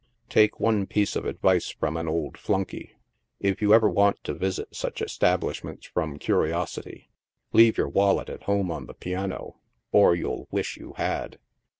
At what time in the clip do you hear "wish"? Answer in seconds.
10.49-10.75